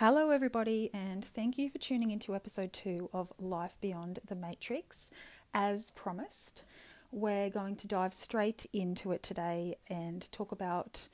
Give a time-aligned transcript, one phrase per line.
[0.00, 5.10] Hello, everybody, and thank you for tuning into episode two of Life Beyond the Matrix.
[5.52, 6.62] As promised,
[7.10, 11.08] we're going to dive straight into it today and talk about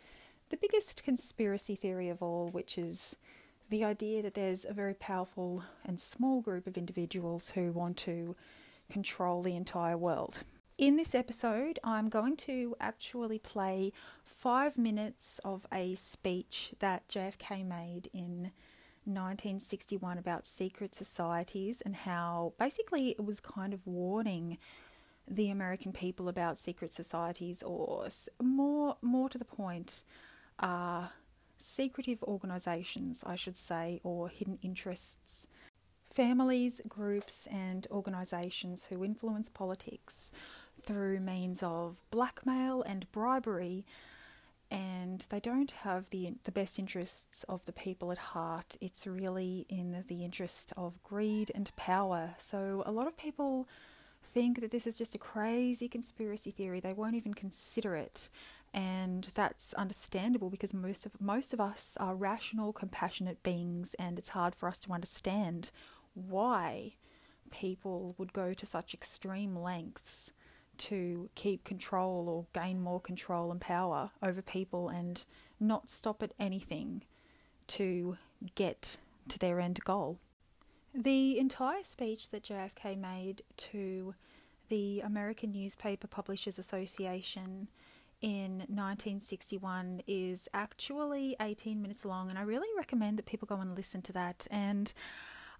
[0.50, 3.16] the biggest conspiracy theory of all, which is
[3.70, 8.36] the idea that there's a very powerful and small group of individuals who want to
[8.92, 10.42] control the entire world.
[10.76, 13.92] In this episode, I'm going to actually play
[14.24, 18.50] five minutes of a speech that JFK made in
[19.06, 24.58] 1961 about secret societies and how basically it was kind of warning
[25.28, 28.08] the American people about secret societies, or
[28.42, 30.04] more more to the point,
[30.58, 31.08] uh,
[31.58, 35.46] secretive organizations, I should say, or hidden interests,
[36.04, 40.30] families, groups, and organizations who influence politics
[40.82, 43.86] through means of blackmail and bribery
[44.70, 48.76] and they don't have the the best interests of the people at heart.
[48.80, 52.34] It's really in the interest of greed and power.
[52.38, 53.68] So a lot of people
[54.22, 56.80] think that this is just a crazy conspiracy theory.
[56.80, 58.28] They won't even consider it.
[58.72, 64.30] And that's understandable because most of most of us are rational, compassionate beings and it's
[64.30, 65.70] hard for us to understand
[66.14, 66.94] why
[67.50, 70.32] people would go to such extreme lengths
[70.78, 75.24] to keep control or gain more control and power over people and
[75.60, 77.02] not stop at anything
[77.66, 78.16] to
[78.54, 80.18] get to their end goal.
[80.94, 84.14] The entire speech that JFK made to
[84.68, 87.68] the American Newspaper Publishers Association
[88.20, 93.76] in 1961 is actually 18 minutes long, and I really recommend that people go and
[93.76, 94.46] listen to that.
[94.50, 94.92] And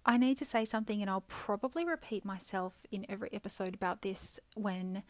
[0.05, 4.39] I need to say something, and I'll probably repeat myself in every episode about this
[4.55, 5.01] when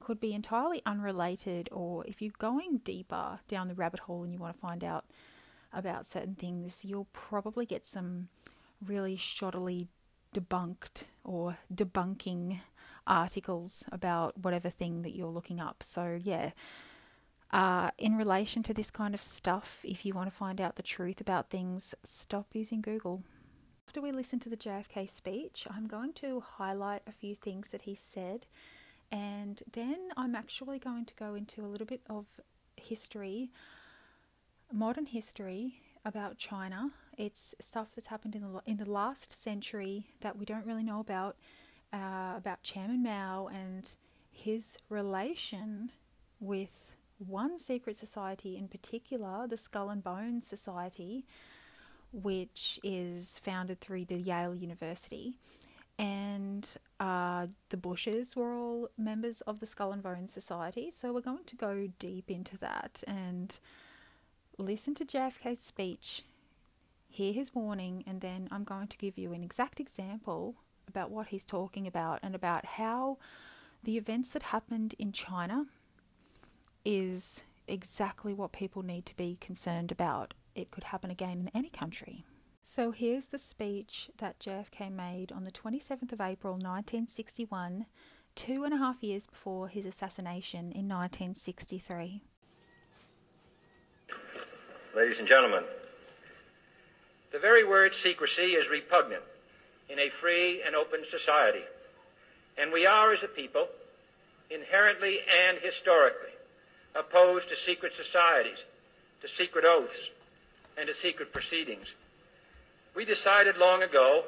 [0.00, 4.38] could be entirely unrelated or if you're going deeper down the rabbit hole and you
[4.40, 5.04] want to find out
[5.72, 8.28] about certain things, you'll probably get some
[8.84, 9.88] really shoddily
[10.34, 12.60] debunked or debunking
[13.06, 15.82] articles about whatever thing that you're looking up.
[15.82, 16.52] So yeah,
[17.52, 20.82] uh, in relation to this kind of stuff, if you want to find out the
[20.82, 23.22] truth about things, stop using Google.
[23.88, 27.82] After we listen to the JFK speech, I'm going to highlight a few things that
[27.82, 28.46] he said,
[29.10, 32.26] and then I'm actually going to go into a little bit of
[32.76, 33.50] history,
[34.72, 36.92] modern history about China.
[37.18, 41.00] It's stuff that's happened in the in the last century that we don't really know
[41.00, 41.36] about,
[41.92, 43.92] uh, about Chairman Mao and
[44.30, 45.90] his relation
[46.38, 46.89] with
[47.26, 51.24] one secret society in particular, the Skull and Bones Society,
[52.12, 55.34] which is founded through the Yale University.
[55.98, 56.66] And
[56.98, 60.90] uh, the Bushes were all members of the Skull and Bones Society.
[60.90, 63.58] So we're going to go deep into that and
[64.56, 66.22] listen to JFK's speech,
[67.08, 70.54] hear his warning, and then I'm going to give you an exact example
[70.88, 73.18] about what he's talking about and about how
[73.82, 75.66] the events that happened in China
[76.90, 80.34] is exactly what people need to be concerned about.
[80.56, 82.24] It could happen again in any country.
[82.64, 87.86] So here's the speech that JFK made on the 27th of April 1961,
[88.34, 92.22] two and a half years before his assassination in 1963.
[94.96, 95.62] Ladies and gentlemen,
[97.32, 99.22] the very word secrecy is repugnant
[99.88, 101.62] in a free and open society.
[102.58, 103.68] And we are, as a people,
[104.50, 106.30] inherently and historically
[106.94, 108.58] opposed to secret societies,
[109.22, 110.10] to secret oaths,
[110.76, 111.86] and to secret proceedings.
[112.94, 114.24] We decided long ago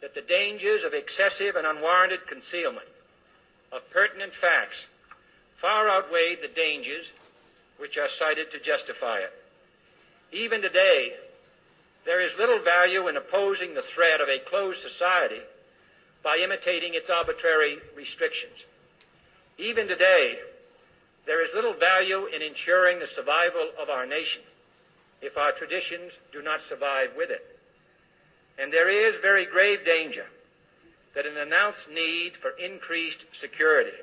[0.00, 2.88] that the dangers of excessive and unwarranted concealment
[3.72, 4.76] of pertinent facts
[5.60, 7.06] far outweighed the dangers
[7.78, 9.32] which are cited to justify it.
[10.32, 11.14] Even today,
[12.04, 15.40] there is little value in opposing the threat of a closed society
[16.22, 18.56] by imitating its arbitrary restrictions.
[19.58, 20.38] Even today,
[21.26, 24.42] there is little value in ensuring the survival of our nation
[25.22, 27.44] if our traditions do not survive with it.
[28.58, 30.26] And there is very grave danger
[31.14, 33.96] that an announced need for increased security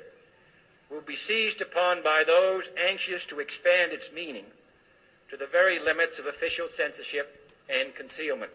[0.89, 4.45] will be seized upon by those anxious to expand its meaning
[5.29, 8.51] to the very limits of official censorship and concealment.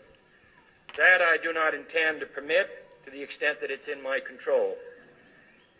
[0.97, 2.69] That I do not intend to permit
[3.05, 4.77] to the extent that it's in my control.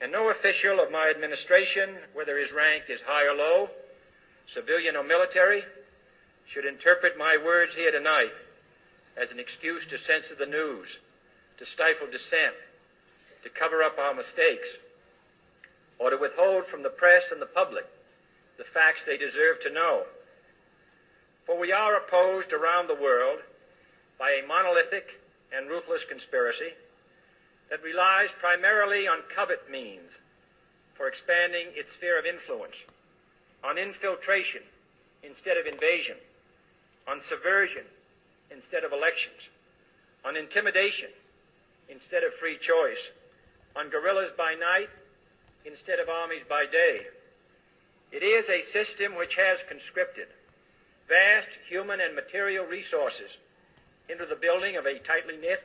[0.03, 3.71] And no official of my administration, whether his rank is high or low,
[4.53, 5.63] civilian or military,
[6.53, 8.33] should interpret my words here tonight
[9.17, 10.89] as an excuse to censor the news,
[11.59, 12.57] to stifle dissent,
[13.45, 14.67] to cover up our mistakes,
[16.01, 17.87] or to withhold from the press and the public
[18.59, 20.03] the facts they deserve to know.
[21.47, 23.39] For we are opposed around the world
[24.19, 25.07] by a monolithic
[25.53, 26.75] and ruthless conspiracy
[27.73, 30.13] that relies primarily on covert means
[30.93, 32.77] for expanding its sphere of influence,
[33.65, 34.61] on infiltration
[35.23, 36.17] instead of invasion,
[37.09, 37.89] on subversion
[38.51, 39.41] instead of elections,
[40.23, 41.09] on intimidation
[41.89, 43.01] instead of free choice,
[43.75, 44.91] on guerrillas by night
[45.65, 47.01] instead of armies by day.
[48.13, 50.29] It is a system which has conscripted
[51.09, 53.31] vast human and material resources
[54.11, 55.65] into the building of a tightly knit,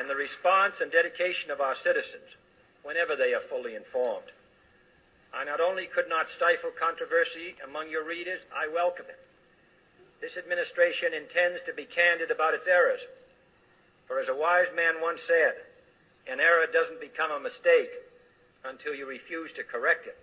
[0.00, 2.32] in the response and dedication of our citizens
[2.82, 4.32] whenever they are fully informed.
[5.28, 9.20] I not only could not stifle controversy among your readers, I welcome it.
[10.24, 13.00] This administration intends to be candid about its errors.
[14.08, 15.60] For as a wise man once said,
[16.26, 17.92] an error doesn't become a mistake
[18.64, 20.16] until you refuse to correct it.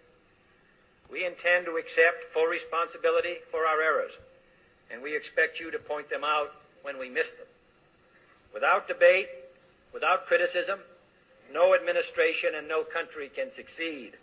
[1.09, 4.11] We intend to accept full responsibility for our errors,
[4.91, 6.51] and we expect you to point them out
[6.81, 7.47] when we miss them.
[8.53, 9.29] Without debate,
[9.93, 10.79] without criticism,
[11.53, 14.13] no administration and no country can succeed,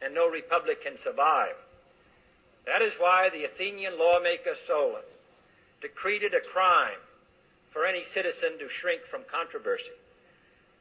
[0.00, 1.54] and no republic can survive.
[2.66, 5.02] That is why the Athenian lawmaker Solon
[5.80, 7.00] decreed it a crime
[7.70, 9.96] for any citizen to shrink from controversy.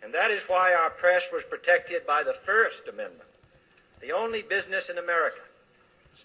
[0.04, 3.30] And that is why our press was protected by the First Amendment,
[4.00, 5.42] the only business in America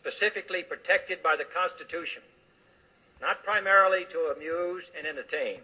[0.07, 2.23] specifically protected by the Constitution,
[3.21, 5.61] not primarily to amuse and entertain,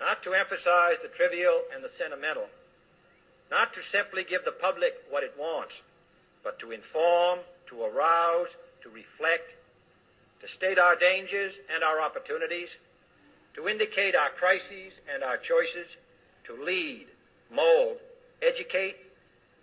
[0.00, 2.46] not to emphasize the trivial and the sentimental,
[3.50, 5.72] not to simply give the public what it wants,
[6.44, 8.48] but to inform, to arouse,
[8.82, 9.50] to reflect,
[10.40, 12.68] to state our dangers and our opportunities,
[13.54, 15.88] to indicate our crises and our choices,
[16.46, 17.06] to lead,
[17.52, 17.96] mold,
[18.40, 18.96] educate,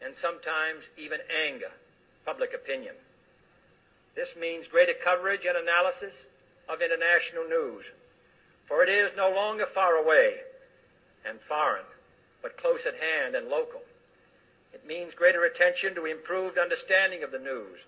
[0.04, 1.72] and sometimes even anger
[2.26, 2.94] public opinion.
[4.16, 6.14] This means greater coverage and analysis
[6.68, 7.86] of international news,
[8.68, 10.36] for it is no longer far away
[11.28, 11.86] and foreign,
[12.42, 13.82] but close at hand and local.
[14.74, 17.80] It means greater attention to improved understanding of the news,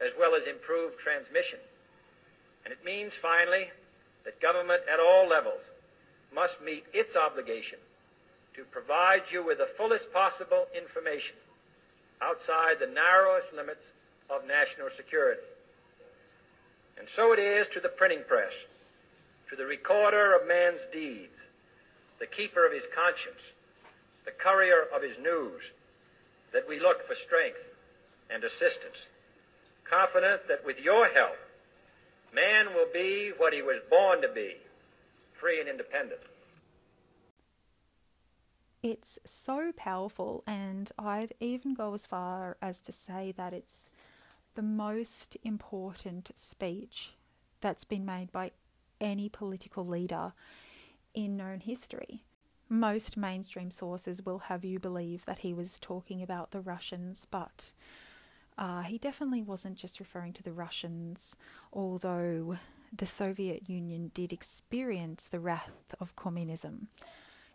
[0.00, 1.58] as well as improved transmission.
[2.64, 3.70] And it means, finally,
[4.24, 5.62] that government at all levels
[6.34, 7.78] must meet its obligation
[8.54, 11.36] to provide you with the fullest possible information
[12.20, 13.84] outside the narrowest limits
[14.28, 15.40] of national security.
[16.98, 18.52] And so it is to the printing press,
[19.50, 21.36] to the recorder of man's deeds,
[22.20, 23.42] the keeper of his conscience,
[24.24, 25.62] the courier of his news,
[26.52, 27.60] that we look for strength
[28.30, 28.96] and assistance,
[29.88, 31.36] confident that with your help,
[32.34, 34.56] Man will be what he was born to be
[35.32, 36.20] free and independent.
[38.82, 43.90] It's so powerful, and I'd even go as far as to say that it's
[44.54, 47.12] the most important speech
[47.60, 48.52] that's been made by
[49.00, 50.32] any political leader
[51.14, 52.24] in known history.
[52.68, 57.72] Most mainstream sources will have you believe that he was talking about the Russians, but
[58.58, 61.34] uh, he definitely wasn't just referring to the Russians,
[61.72, 62.58] although
[62.94, 66.88] the Soviet Union did experience the wrath of communism.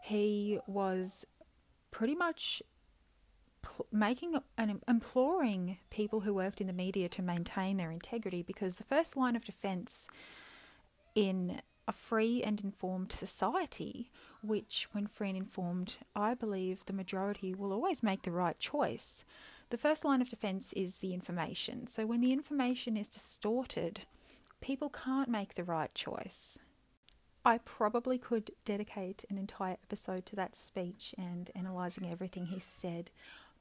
[0.01, 1.25] He was
[1.91, 2.61] pretty much
[3.91, 8.83] making and imploring people who worked in the media to maintain their integrity because the
[8.83, 10.07] first line of defense
[11.15, 14.09] in a free and informed society,
[14.41, 19.25] which, when free and informed, I believe the majority will always make the right choice.
[19.69, 21.87] The first line of defense is the information.
[21.87, 24.01] So, when the information is distorted,
[24.61, 26.57] people can't make the right choice.
[27.45, 33.11] I probably could dedicate an entire episode to that speech and analysing everything he said,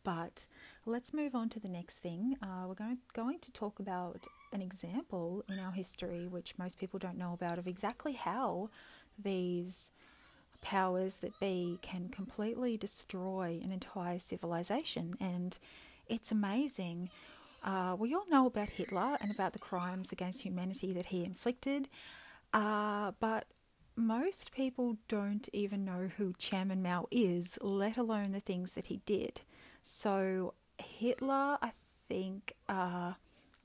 [0.04, 0.46] but
[0.86, 2.36] let's move on to the next thing.
[2.40, 6.98] Uh, we're going, going to talk about an example in our history, which most people
[6.98, 8.68] don't know about, of exactly how
[9.18, 9.90] these
[10.60, 15.14] powers that be can completely destroy an entire civilization.
[15.20, 15.58] And
[16.06, 17.10] it's amazing.
[17.64, 21.88] Uh, we all know about Hitler and about the crimes against humanity that he inflicted,
[22.52, 23.46] uh, but
[23.94, 29.00] most people don't even know who Chairman Mao is, let alone the things that he
[29.06, 29.42] did.
[29.82, 31.72] So, Hitler, I
[32.08, 33.12] think, uh,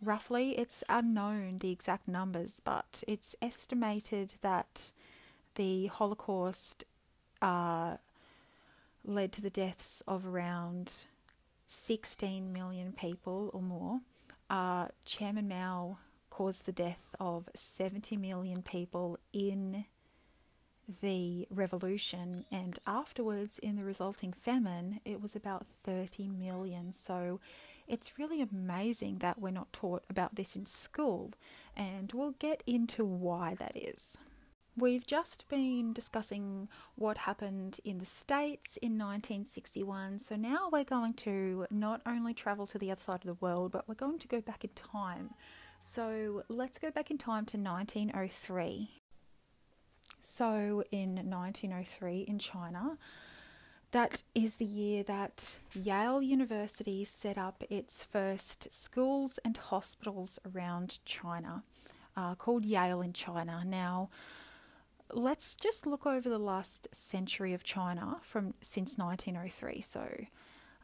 [0.04, 4.92] roughly, it's unknown the exact numbers, but it's estimated that
[5.56, 6.84] the Holocaust
[7.42, 7.98] uh,
[9.04, 11.06] led to the deaths of around
[11.68, 14.01] 16 million people or more.
[14.50, 15.98] Uh, Chairman Mao
[16.30, 19.86] caused the death of 70 million people in
[21.01, 26.94] the revolution, and afterwards, in the resulting famine, it was about 30 million.
[26.94, 27.42] So
[27.88, 31.34] it's really amazing that we're not taught about this in school,
[31.75, 34.17] and we'll get into why that is.
[34.75, 41.13] We've just been discussing what happened in the States in 1961, so now we're going
[41.15, 44.27] to not only travel to the other side of the world, but we're going to
[44.27, 45.32] go back in time.
[45.79, 48.91] So let's go back in time to 1903.
[50.22, 52.98] So, in 1903 in China,
[53.91, 61.00] that is the year that Yale University set up its first schools and hospitals around
[61.06, 61.63] China,
[62.15, 63.63] uh, called Yale in China.
[63.65, 64.10] Now,
[65.13, 69.82] let's just look over the last century of China from since 1903.
[69.82, 70.25] So,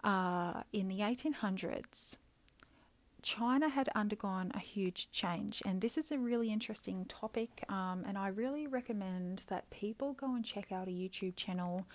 [0.03, 2.17] uh, in the 1800s,
[3.21, 7.63] China had undergone a huge change, and this is a really interesting topic.
[7.69, 11.85] Um, and I really recommend that people go and check out a YouTube channel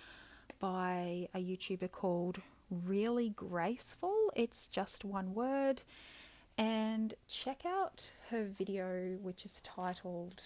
[0.59, 2.41] by a YouTuber called
[2.73, 4.29] ReallyGraceful.
[4.35, 5.81] It's just one word,
[6.57, 10.43] and check out her video, which is titled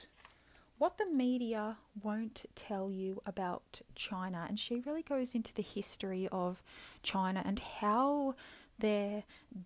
[0.77, 4.45] What the Media Won't Tell You About China.
[4.47, 6.61] And she really goes into the history of
[7.01, 8.35] China and how
[8.79, 9.23] their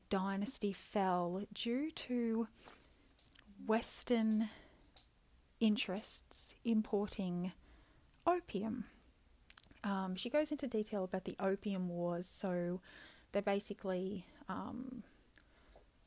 [0.10, 2.48] dynasty fell due to
[3.66, 4.50] Western
[5.60, 7.52] interests importing
[8.26, 8.86] opium.
[9.84, 12.82] Um, she goes into detail about the opium wars, so
[13.32, 15.04] they basically um,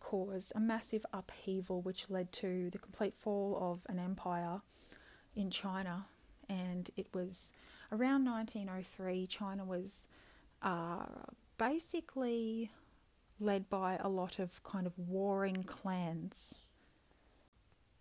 [0.00, 4.60] caused a massive upheaval which led to the complete fall of an empire
[5.36, 6.06] in China.
[6.48, 7.52] And it was
[7.92, 10.06] around 1903, China was
[10.62, 11.06] uh,
[11.58, 12.70] basically
[13.38, 16.54] led by a lot of kind of warring clans.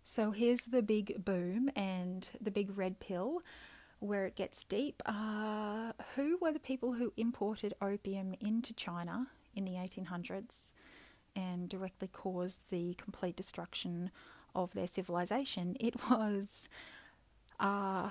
[0.02, 3.42] So here's the big boom and the big red pill
[4.00, 5.02] where it gets deep.
[5.06, 10.72] Uh, who were the people who imported opium into China in the 1800s
[11.36, 14.10] and directly caused the complete destruction
[14.54, 15.76] of their civilization?
[15.80, 16.68] It was,
[17.60, 18.10] uh,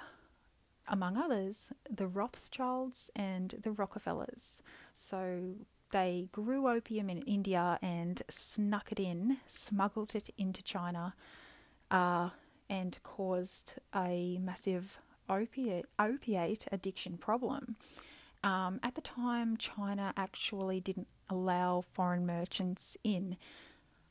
[0.87, 4.61] among others, the Rothschilds and the Rockefellers.
[4.93, 5.55] So
[5.91, 11.15] they grew opium in India and snuck it in, smuggled it into China,
[11.89, 12.29] uh,
[12.69, 17.75] and caused a massive opiate, opiate addiction problem.
[18.43, 23.37] Um, at the time, China actually didn't allow foreign merchants in.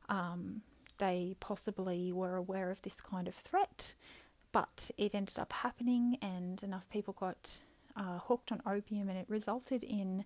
[0.09, 0.63] Um,
[0.99, 3.95] they possibly were aware of this kind of threat,
[4.53, 7.61] but it ended up happening, and enough people got
[7.97, 10.25] uh, hooked on opium, and it resulted in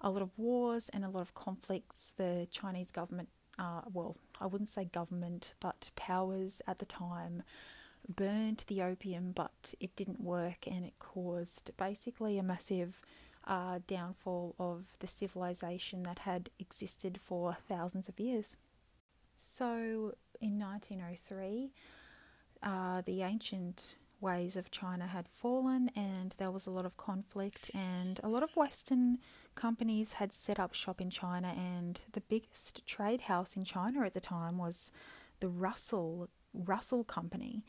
[0.00, 2.14] a lot of wars and a lot of conflicts.
[2.16, 3.28] The Chinese government,
[3.58, 7.42] uh, well, I wouldn't say government, but powers at the time
[8.16, 13.00] burned the opium, but it didn't work and it caused basically a massive
[13.46, 18.56] uh, downfall of the civilization that had existed for thousands of years.
[19.36, 21.72] So in 1903,
[22.62, 27.70] uh, the ancient ways of China had fallen and there was a lot of conflict
[27.72, 29.18] and a lot of Western
[29.54, 34.14] companies had set up shop in China, and the biggest trade house in China at
[34.14, 34.90] the time was
[35.40, 37.64] the Russell Russell Company,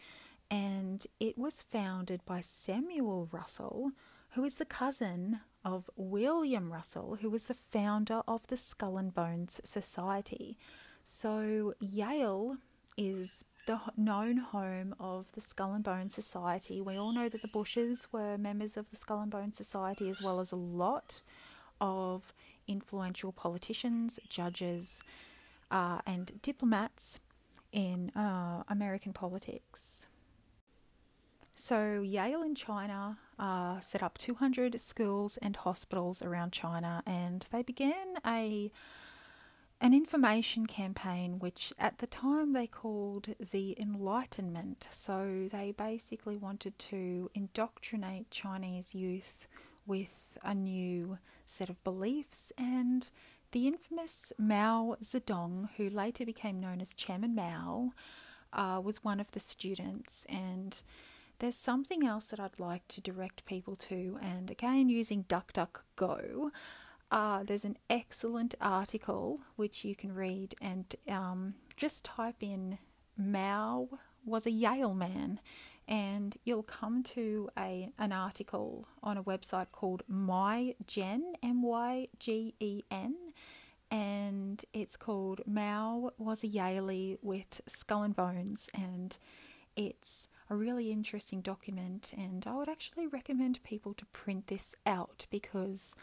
[0.51, 3.91] and it was founded by Samuel Russell,
[4.31, 9.13] who is the cousin of William Russell, who was the founder of the Skull and
[9.13, 10.57] Bones Society.
[11.05, 12.57] So Yale
[12.97, 16.81] is the known home of the Skull and Bone Society.
[16.81, 20.21] We all know that the Bushes were members of the Skull and Bone Society, as
[20.21, 21.21] well as a lot
[21.79, 22.33] of
[22.67, 25.01] influential politicians, judges,
[25.69, 27.21] uh, and diplomats
[27.71, 30.00] in uh, American politics.
[31.63, 37.61] So, Yale in China uh, set up 200 schools and hospitals around China, and they
[37.61, 38.71] began a
[39.79, 44.87] an information campaign which at the time they called the Enlightenment.
[44.89, 49.47] So they basically wanted to indoctrinate Chinese youth
[49.85, 53.11] with a new set of beliefs and
[53.51, 57.91] the infamous Mao Zedong, who later became known as Chairman Mao,
[58.51, 60.25] uh, was one of the students.
[60.27, 60.81] And
[61.41, 66.51] there's something else that I'd like to direct people to, and again, using DuckDuckGo,
[67.09, 72.77] uh, there's an excellent article which you can read and um, just type in
[73.17, 73.89] Mao
[74.23, 75.39] was a Yale man
[75.87, 82.53] and you'll come to a an article on a website called MyGen M Y G
[82.59, 83.15] E N
[83.89, 89.17] and it's called Mao was a Yaley with Skull and Bones and
[89.75, 95.25] it's a really interesting document and I would actually recommend people to print this out
[95.31, 95.95] because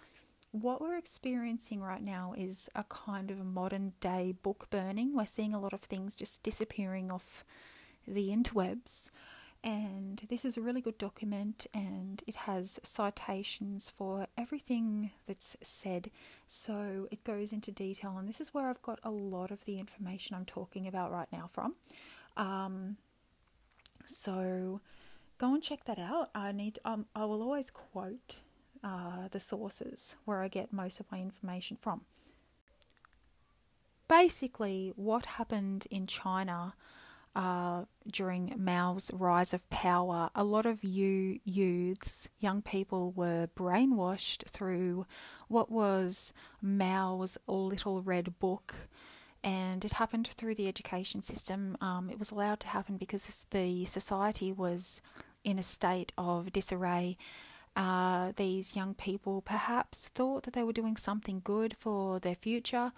[0.52, 5.14] what we're experiencing right now is a kind of modern day book burning.
[5.14, 7.44] We're seeing a lot of things just disappearing off
[8.06, 9.10] the interwebs.
[9.62, 16.10] And this is a really good document and it has citations for everything that's said.
[16.46, 19.78] So it goes into detail, and this is where I've got a lot of the
[19.78, 21.74] information I'm talking about right now from.
[22.36, 22.96] Um,
[24.08, 24.80] so
[25.38, 26.30] go and check that out.
[26.34, 28.40] I need um, I will always quote
[28.82, 32.02] uh, the sources where I get most of my information from.
[34.08, 36.74] Basically, what happened in China
[37.36, 44.48] uh, during Mao's rise of power, a lot of you youths, young people, were brainwashed
[44.48, 45.06] through
[45.46, 48.74] what was Mao's little red book.
[49.44, 51.77] And it happened through the education system.
[51.81, 55.01] Um, it was allowed to happen because the society was
[55.44, 57.16] in a state of disarray
[57.79, 62.90] uh, these young people perhaps thought that they were doing something good for their future.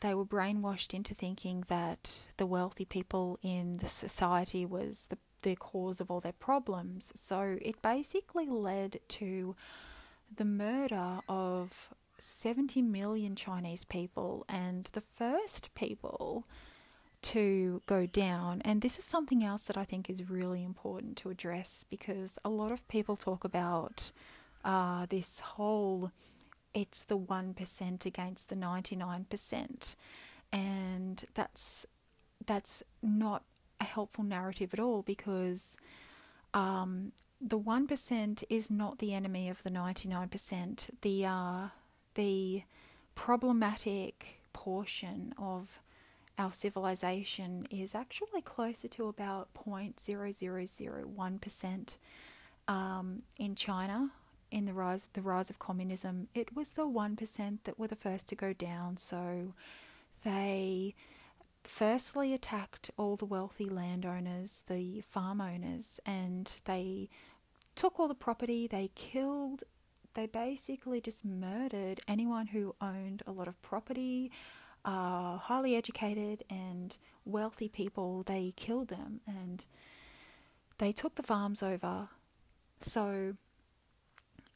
[0.00, 5.54] They were brainwashed into thinking that the wealthy people in the society was the, the
[5.54, 7.12] cause of all their problems.
[7.14, 9.54] So it basically led to
[10.34, 11.90] the murder of
[12.22, 16.46] 70 million Chinese people and the first people
[17.22, 18.62] to go down.
[18.64, 22.48] And this is something else that I think is really important to address because a
[22.48, 24.12] lot of people talk about
[24.64, 26.10] uh, this whole
[26.74, 29.96] it's the 1% against the 99%.
[30.52, 31.86] And that's
[32.44, 33.44] that's not
[33.80, 35.76] a helpful narrative at all because
[36.54, 40.90] um, the 1% is not the enemy of the 99%.
[41.02, 41.68] The, uh,
[42.14, 42.62] the
[43.14, 45.78] problematic portion of
[46.38, 51.96] our civilization is actually closer to about 0.0001%
[52.68, 54.10] um, in China
[54.50, 56.28] in the rise the rise of communism.
[56.34, 58.98] It was the 1% that were the first to go down.
[58.98, 59.54] So
[60.24, 60.94] they
[61.64, 67.08] firstly attacked all the wealthy landowners, the farm owners, and they
[67.74, 69.64] took all the property, they killed
[70.14, 74.30] they basically just murdered anyone who owned a lot of property,
[74.84, 79.64] uh, highly educated and wealthy people, they killed them and
[80.78, 82.08] they took the farms over.
[82.80, 83.36] So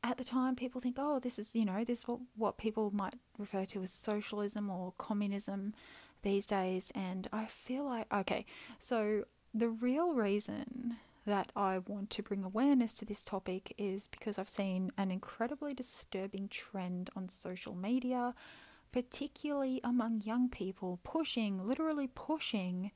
[0.03, 2.91] at the time, people think, oh, this is, you know, this is what, what people
[2.93, 5.75] might refer to as socialism or communism
[6.23, 6.93] these days.
[6.95, 8.47] And I feel like, okay,
[8.79, 14.39] so the real reason that I want to bring awareness to this topic is because
[14.39, 18.35] I've seen an incredibly disturbing trend on social media
[18.97, 22.93] particularly among young people, pushing, literally pushing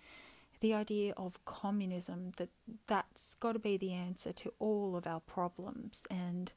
[0.61, 2.49] the idea of communism that
[2.87, 6.07] that's got to be the answer to all of our problems.
[6.11, 6.55] And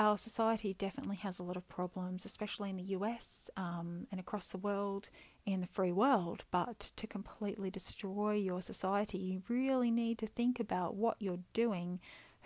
[0.00, 4.46] our society definitely has a lot of problems, especially in the US um, and across
[4.46, 5.10] the world,
[5.44, 6.44] in the free world.
[6.50, 12.00] But to completely destroy your society, you really need to think about what you're doing,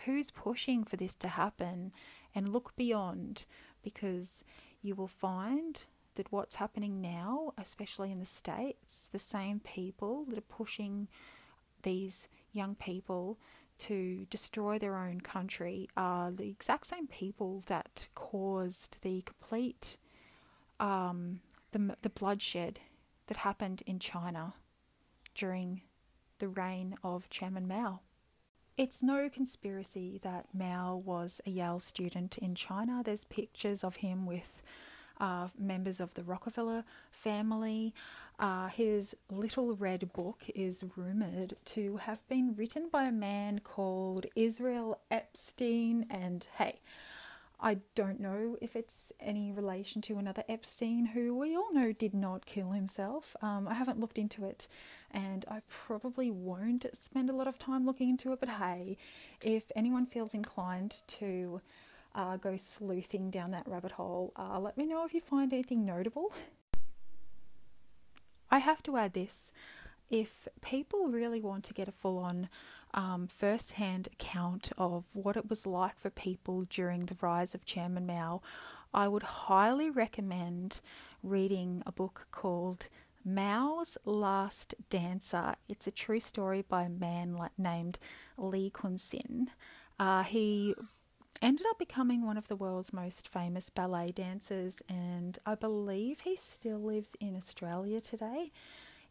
[0.04, 1.92] who's pushing for this to happen,
[2.34, 3.44] and look beyond
[3.84, 4.42] because
[4.82, 5.84] you will find
[6.16, 11.06] that what's happening now, especially in the States, the same people that are pushing
[11.82, 13.38] these young people
[13.78, 19.96] to destroy their own country are the exact same people that caused the complete
[20.80, 21.40] um,
[21.72, 22.80] the, the bloodshed
[23.26, 24.54] that happened in China
[25.34, 25.82] during
[26.38, 28.00] the reign of Chairman Mao.
[28.76, 33.02] It's no conspiracy that Mao was a Yale student in China.
[33.04, 34.62] There's pictures of him with
[35.20, 37.94] uh, members of the Rockefeller family.
[38.38, 44.26] Uh, his little red book is rumored to have been written by a man called
[44.34, 46.06] Israel Epstein.
[46.10, 46.80] And hey,
[47.60, 52.12] I don't know if it's any relation to another Epstein who we all know did
[52.12, 53.36] not kill himself.
[53.40, 54.66] Um, I haven't looked into it
[55.10, 58.98] and I probably won't spend a lot of time looking into it, but hey,
[59.40, 61.60] if anyone feels inclined to
[62.16, 65.84] uh, go sleuthing down that rabbit hole, uh, let me know if you find anything
[65.86, 66.32] notable.
[68.50, 69.52] I have to add this
[70.10, 72.48] if people really want to get a full on
[72.92, 77.64] um, first hand account of what it was like for people during the rise of
[77.64, 78.40] Chairman Mao,
[78.92, 80.80] I would highly recommend
[81.22, 82.88] reading a book called
[83.24, 85.54] Mao's Last Dancer.
[85.68, 87.98] It's a true story by a man named
[88.36, 89.48] Li Cunxin.
[89.98, 90.74] Uh, he
[91.44, 96.36] ended up becoming one of the world's most famous ballet dancers, and I believe he
[96.36, 98.50] still lives in Australia today.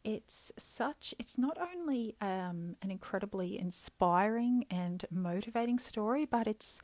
[0.03, 6.81] It's such, it's not only um, an incredibly inspiring and motivating story, but it's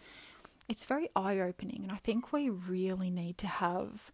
[0.69, 4.11] it's very eye opening, and I think we really need to have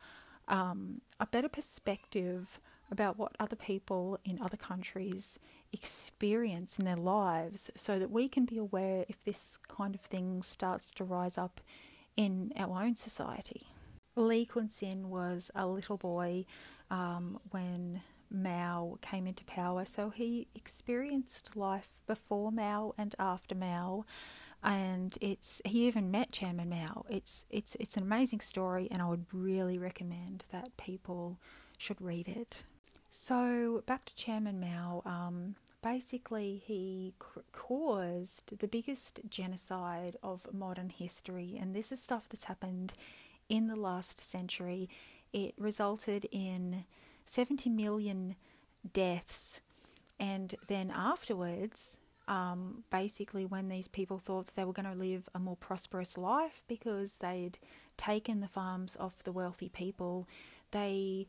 [0.48, 5.40] um, a better perspective about what other people in other countries
[5.74, 10.42] experience in their lives so that we can be aware if this kind of thing
[10.42, 11.62] starts to rise up
[12.16, 13.68] in our own society.
[14.16, 16.46] Li Cunxin was a little boy
[16.90, 24.06] um, when Mao came into power, so he experienced life before Mao and after Mao.
[24.64, 27.06] And it's he even met Chairman Mao.
[27.10, 31.38] It's it's it's an amazing story, and I would really recommend that people
[31.78, 32.64] should read it.
[33.28, 37.16] So, back to Chairman Mao, um, basically, he
[37.52, 42.94] caused the biggest genocide of modern history, and this is stuff that's happened
[43.50, 44.92] in the last century.
[45.34, 46.86] It resulted in
[47.24, 48.36] 70 million
[48.94, 49.60] deaths,
[50.20, 55.40] and then afterwards, um, basically, when these people thought they were going to live a
[55.40, 57.58] more prosperous life because they'd
[57.98, 60.28] taken the farms off the wealthy people,
[60.70, 61.26] they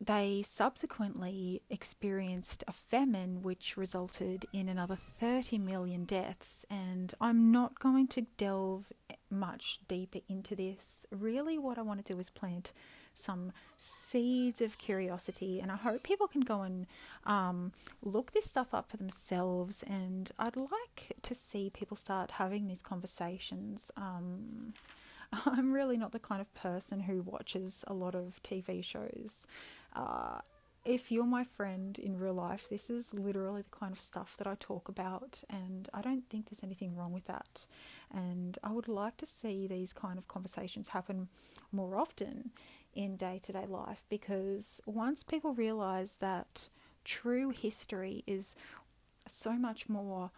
[0.00, 7.78] they subsequently experienced a famine which resulted in another 30 million deaths, and I'm not
[7.78, 8.92] going to delve
[9.28, 11.04] much deeper into this.
[11.10, 12.72] Really, what I want to do is plant
[13.12, 16.86] some seeds of curiosity, and I hope people can go and
[17.24, 19.84] um, look this stuff up for themselves.
[19.86, 23.90] And I'd like to see people start having these conversations.
[23.98, 24.72] Um,
[25.46, 29.46] I'm really not the kind of person who watches a lot of TV shows.
[29.94, 30.40] Uh,
[30.84, 34.46] if you're my friend in real life, this is literally the kind of stuff that
[34.46, 37.66] I talk about, and I don't think there's anything wrong with that.
[38.12, 41.28] And I would like to see these kind of conversations happen
[41.70, 42.50] more often
[42.94, 46.68] in day to day life because once people realize that
[47.04, 48.56] true history is
[49.28, 50.30] so much more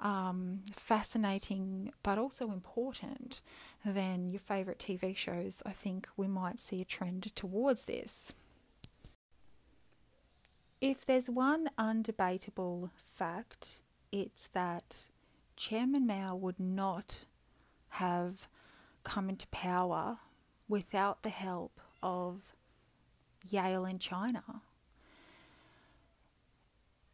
[0.00, 3.40] um, fascinating but also important
[3.84, 8.32] than your favourite TV shows, I think we might see a trend towards this.
[10.82, 13.78] If there's one undebatable fact,
[14.10, 15.06] it's that
[15.54, 17.20] Chairman Mao would not
[17.90, 18.48] have
[19.04, 20.18] come into power
[20.68, 22.56] without the help of
[23.48, 24.42] Yale in China.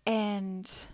[0.06, 0.86] And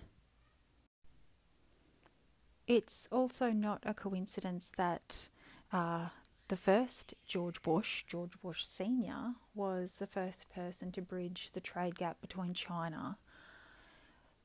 [2.67, 5.29] it's also not a coincidence that
[5.73, 6.09] uh,
[6.49, 11.97] the first George Bush, George Bush Sr., was the first person to bridge the trade
[11.97, 13.19] gap between China.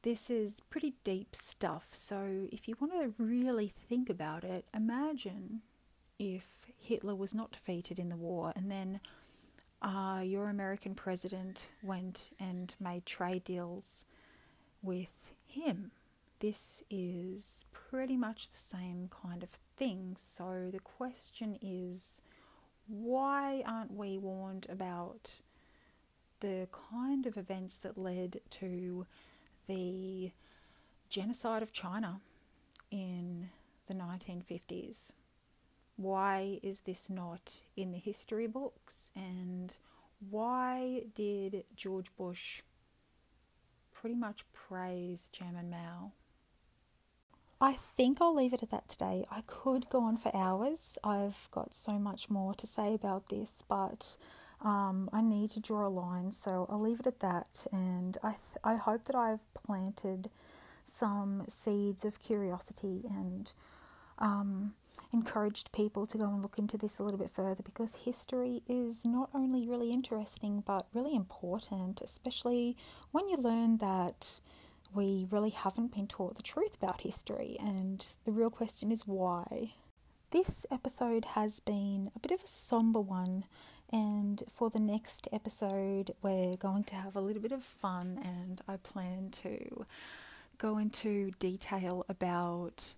[0.01, 5.61] This is pretty deep stuff, so if you want to really think about it, imagine
[6.17, 9.01] if Hitler was not defeated in the war and then
[9.81, 14.05] uh, your American president went and made trade deals
[14.81, 15.91] with him.
[16.39, 20.15] This is pretty much the same kind of thing.
[20.17, 22.21] So the question is
[22.87, 25.33] why aren't we warned about
[26.39, 29.05] the kind of events that led to
[29.67, 30.31] the
[31.09, 32.21] genocide of China
[32.89, 33.49] in
[33.87, 35.11] the 1950s?
[35.97, 39.11] Why is this not in the history books?
[39.13, 39.75] And
[40.29, 42.61] why did George Bush
[43.93, 46.13] pretty much praise Chairman Mao?
[47.61, 49.25] I think I'll leave it at that today.
[49.29, 50.97] I could go on for hours.
[51.03, 54.17] I've got so much more to say about this, but
[54.63, 57.67] um, I need to draw a line, so I'll leave it at that.
[57.71, 60.29] And I, th- I hope that I've planted
[60.85, 63.51] some seeds of curiosity and
[64.19, 64.73] um,
[65.11, 69.05] encouraged people to go and look into this a little bit further because history is
[69.05, 72.77] not only really interesting but really important, especially
[73.11, 74.39] when you learn that
[74.93, 79.73] we really haven't been taught the truth about history, and the real question is why.
[80.31, 83.45] This episode has been a bit of a somber one,
[83.91, 88.61] and for the next episode, we're going to have a little bit of fun, and
[88.67, 89.85] I plan to
[90.57, 92.93] go into detail about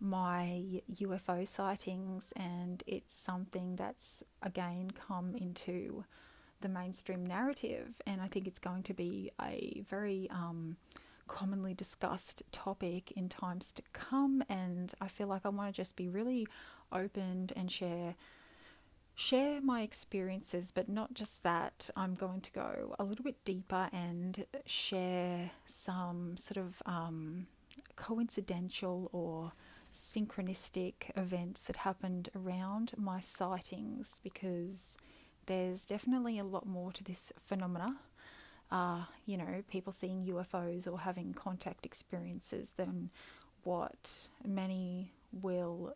[0.00, 6.04] my UFO sightings, and it's something that's again come into
[6.60, 10.76] the mainstream narrative, and I think it's going to be a very um,
[11.28, 14.42] commonly discussed topic in times to come.
[14.48, 16.46] And I feel like I want to just be really
[16.90, 18.16] open and share
[19.14, 21.90] share my experiences, but not just that.
[21.96, 27.48] I'm going to go a little bit deeper and share some sort of um,
[27.96, 29.52] coincidental or
[29.92, 34.96] synchronistic events that happened around my sightings because
[35.46, 37.96] there's definitely a lot more to this phenomena.
[38.70, 43.10] Uh, you know, people seeing UFOs or having contact experiences than
[43.64, 45.94] what many will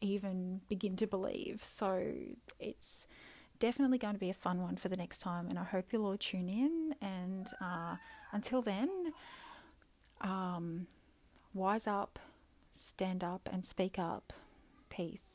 [0.00, 1.62] even begin to believe.
[1.62, 2.12] So
[2.58, 3.06] it's
[3.58, 6.06] definitely going to be a fun one for the next time, and I hope you'll
[6.06, 6.94] all tune in.
[7.00, 7.96] And uh,
[8.32, 9.12] until then,
[10.20, 10.86] um,
[11.52, 12.18] wise up,
[12.72, 14.32] stand up, and speak up.
[14.90, 15.33] Peace.